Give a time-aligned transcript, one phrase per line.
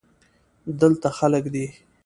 [0.79, 1.67] دلته خلگ دی.